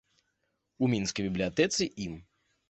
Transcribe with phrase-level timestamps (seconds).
[0.87, 2.19] У мінскай бібліятэцы ім.